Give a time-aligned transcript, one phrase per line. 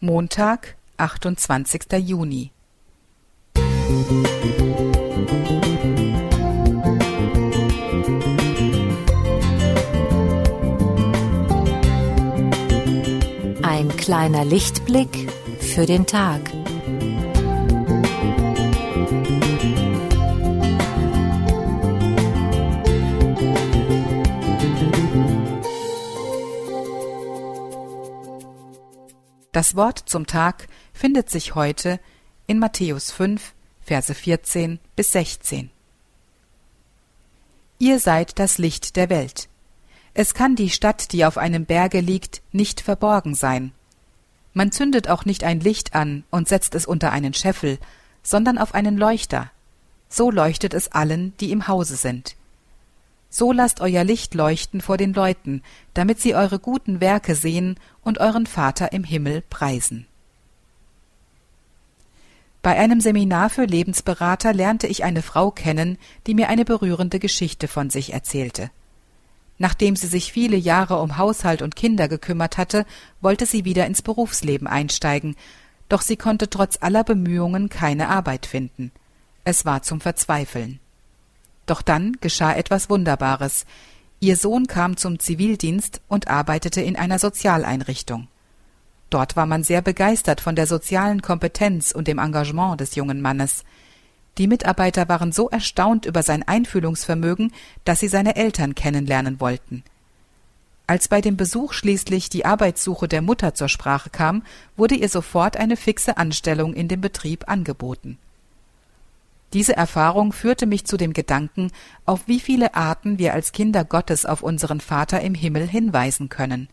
[0.00, 1.92] Montag, 28.
[1.98, 2.52] Juni.
[13.62, 16.57] Ein kleiner Lichtblick für den Tag.
[29.58, 31.98] Das Wort zum Tag findet sich heute
[32.46, 35.70] in Matthäus 5, Verse 14 bis 16.
[37.80, 39.48] Ihr seid das Licht der Welt.
[40.14, 43.72] Es kann die Stadt, die auf einem Berge liegt, nicht verborgen sein.
[44.54, 47.80] Man zündet auch nicht ein Licht an und setzt es unter einen Scheffel,
[48.22, 49.50] sondern auf einen Leuchter.
[50.08, 52.36] So leuchtet es allen, die im Hause sind.
[53.30, 55.62] So lasst euer Licht leuchten vor den Leuten,
[55.94, 60.06] damit sie eure guten Werke sehen und euren Vater im Himmel preisen.
[62.62, 67.68] Bei einem Seminar für Lebensberater lernte ich eine Frau kennen, die mir eine berührende Geschichte
[67.68, 68.70] von sich erzählte.
[69.58, 72.86] Nachdem sie sich viele Jahre um Haushalt und Kinder gekümmert hatte,
[73.20, 75.36] wollte sie wieder ins Berufsleben einsteigen,
[75.88, 78.92] doch sie konnte trotz aller Bemühungen keine Arbeit finden.
[79.44, 80.80] Es war zum Verzweifeln.
[81.68, 83.66] Doch dann geschah etwas Wunderbares.
[84.20, 88.26] Ihr Sohn kam zum Zivildienst und arbeitete in einer Sozialeinrichtung.
[89.10, 93.64] Dort war man sehr begeistert von der sozialen Kompetenz und dem Engagement des jungen Mannes.
[94.38, 97.52] Die Mitarbeiter waren so erstaunt über sein Einfühlungsvermögen,
[97.84, 99.84] dass sie seine Eltern kennenlernen wollten.
[100.86, 104.42] Als bei dem Besuch schließlich die Arbeitssuche der Mutter zur Sprache kam,
[104.74, 108.16] wurde ihr sofort eine fixe Anstellung in dem Betrieb angeboten.
[109.54, 111.70] Diese Erfahrung führte mich zu dem Gedanken,
[112.04, 116.68] auf wie viele Arten wir als Kinder Gottes auf unseren Vater im Himmel hinweisen können.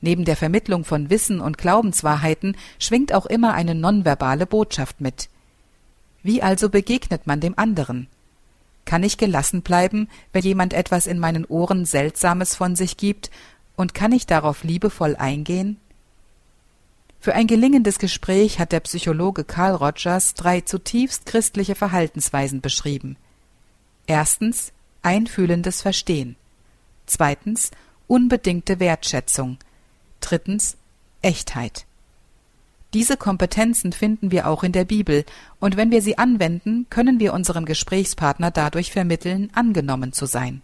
[0.00, 5.28] Neben der Vermittlung von Wissen und Glaubenswahrheiten schwingt auch immer eine nonverbale Botschaft mit.
[6.22, 8.08] Wie also begegnet man dem anderen?
[8.84, 13.30] Kann ich gelassen bleiben, wenn jemand etwas in meinen Ohren Seltsames von sich gibt,
[13.76, 15.78] und kann ich darauf liebevoll eingehen?
[17.20, 23.16] Für ein gelingendes Gespräch hat der Psychologe Carl Rogers drei zutiefst christliche Verhaltensweisen beschrieben.
[24.06, 24.72] Erstens
[25.02, 26.36] einfühlendes Verstehen.
[27.06, 27.70] Zweitens
[28.06, 29.58] unbedingte Wertschätzung.
[30.20, 30.76] Drittens
[31.22, 31.86] Echtheit.
[32.94, 35.24] Diese Kompetenzen finden wir auch in der Bibel,
[35.60, 40.62] und wenn wir sie anwenden, können wir unserem Gesprächspartner dadurch vermitteln, angenommen zu sein.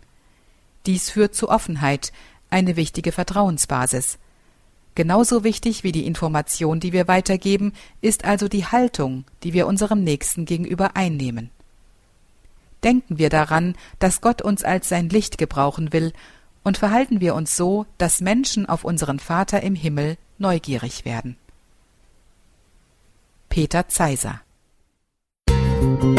[0.87, 2.13] Dies führt zu Offenheit,
[2.49, 4.19] eine wichtige Vertrauensbasis.
[4.95, 10.05] Genauso wichtig wie die Information, die wir weitergeben, ist also die Haltung, die wir unserem
[10.05, 11.51] Nächsten gegenüber einnehmen.
[12.85, 16.13] Denken wir daran, dass Gott uns als sein Licht gebrauchen will,
[16.65, 21.37] und verhalten wir uns so, dass Menschen auf unseren Vater im Himmel neugierig werden.
[23.49, 24.43] Peter Zeiser
[25.51, 26.12] Musik